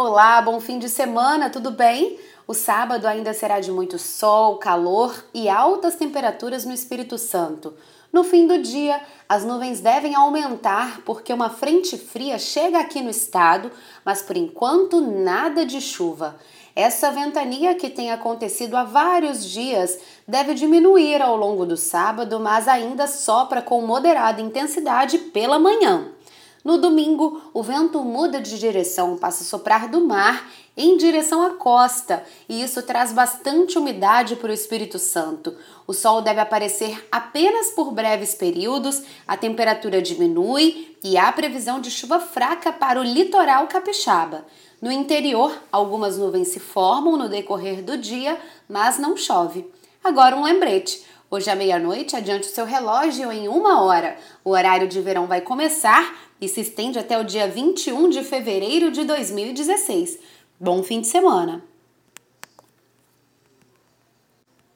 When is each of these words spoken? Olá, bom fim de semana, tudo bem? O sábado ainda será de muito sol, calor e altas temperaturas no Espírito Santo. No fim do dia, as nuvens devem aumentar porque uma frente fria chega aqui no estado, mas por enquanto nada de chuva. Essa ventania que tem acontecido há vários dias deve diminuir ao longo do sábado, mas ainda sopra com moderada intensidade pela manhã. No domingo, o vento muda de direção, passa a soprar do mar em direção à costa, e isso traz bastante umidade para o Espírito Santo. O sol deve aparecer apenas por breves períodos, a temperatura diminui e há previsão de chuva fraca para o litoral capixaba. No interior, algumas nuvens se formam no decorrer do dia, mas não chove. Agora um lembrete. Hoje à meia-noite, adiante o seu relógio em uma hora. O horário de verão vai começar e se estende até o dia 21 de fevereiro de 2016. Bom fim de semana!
Olá, 0.00 0.40
bom 0.40 0.60
fim 0.60 0.78
de 0.78 0.88
semana, 0.88 1.50
tudo 1.50 1.72
bem? 1.72 2.20
O 2.46 2.54
sábado 2.54 3.04
ainda 3.04 3.34
será 3.34 3.58
de 3.58 3.72
muito 3.72 3.98
sol, 3.98 4.56
calor 4.56 5.24
e 5.34 5.48
altas 5.48 5.96
temperaturas 5.96 6.64
no 6.64 6.72
Espírito 6.72 7.18
Santo. 7.18 7.74
No 8.12 8.22
fim 8.22 8.46
do 8.46 8.62
dia, 8.62 9.02
as 9.28 9.44
nuvens 9.44 9.80
devem 9.80 10.14
aumentar 10.14 11.00
porque 11.04 11.32
uma 11.32 11.50
frente 11.50 11.98
fria 11.98 12.38
chega 12.38 12.78
aqui 12.78 13.02
no 13.02 13.10
estado, 13.10 13.72
mas 14.04 14.22
por 14.22 14.36
enquanto 14.36 15.00
nada 15.00 15.66
de 15.66 15.80
chuva. 15.80 16.36
Essa 16.76 17.10
ventania 17.10 17.74
que 17.74 17.90
tem 17.90 18.12
acontecido 18.12 18.76
há 18.76 18.84
vários 18.84 19.44
dias 19.44 19.98
deve 20.28 20.54
diminuir 20.54 21.20
ao 21.20 21.36
longo 21.36 21.66
do 21.66 21.76
sábado, 21.76 22.38
mas 22.38 22.68
ainda 22.68 23.08
sopra 23.08 23.60
com 23.60 23.84
moderada 23.84 24.40
intensidade 24.40 25.18
pela 25.18 25.58
manhã. 25.58 26.12
No 26.68 26.76
domingo, 26.76 27.40
o 27.54 27.62
vento 27.62 28.04
muda 28.04 28.42
de 28.42 28.58
direção, 28.58 29.16
passa 29.16 29.42
a 29.42 29.46
soprar 29.46 29.88
do 29.88 30.02
mar 30.02 30.46
em 30.76 30.98
direção 30.98 31.40
à 31.40 31.54
costa, 31.54 32.22
e 32.46 32.62
isso 32.62 32.82
traz 32.82 33.10
bastante 33.10 33.78
umidade 33.78 34.36
para 34.36 34.50
o 34.50 34.52
Espírito 34.52 34.98
Santo. 34.98 35.56
O 35.86 35.94
sol 35.94 36.20
deve 36.20 36.40
aparecer 36.40 37.08
apenas 37.10 37.70
por 37.70 37.90
breves 37.90 38.34
períodos, 38.34 39.02
a 39.26 39.34
temperatura 39.34 40.02
diminui 40.02 40.94
e 41.02 41.16
há 41.16 41.32
previsão 41.32 41.80
de 41.80 41.90
chuva 41.90 42.20
fraca 42.20 42.70
para 42.70 43.00
o 43.00 43.02
litoral 43.02 43.66
capixaba. 43.66 44.44
No 44.78 44.92
interior, 44.92 45.50
algumas 45.72 46.18
nuvens 46.18 46.48
se 46.48 46.60
formam 46.60 47.16
no 47.16 47.30
decorrer 47.30 47.82
do 47.82 47.96
dia, 47.96 48.38
mas 48.68 48.98
não 48.98 49.16
chove. 49.16 49.64
Agora 50.04 50.36
um 50.36 50.44
lembrete. 50.44 51.02
Hoje 51.30 51.50
à 51.50 51.54
meia-noite, 51.54 52.16
adiante 52.16 52.48
o 52.48 52.50
seu 52.50 52.64
relógio 52.64 53.30
em 53.30 53.48
uma 53.48 53.82
hora. 53.82 54.16
O 54.42 54.52
horário 54.52 54.88
de 54.88 54.98
verão 55.02 55.26
vai 55.26 55.42
começar 55.42 56.18
e 56.40 56.48
se 56.48 56.62
estende 56.62 56.98
até 56.98 57.18
o 57.18 57.24
dia 57.24 57.46
21 57.46 58.08
de 58.08 58.24
fevereiro 58.24 58.90
de 58.90 59.04
2016. 59.04 60.18
Bom 60.58 60.82
fim 60.82 61.02
de 61.02 61.06
semana! 61.06 61.62